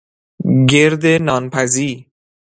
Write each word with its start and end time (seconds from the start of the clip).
گرد 0.69 1.03
نان 1.27 1.43
پزی 1.53 1.91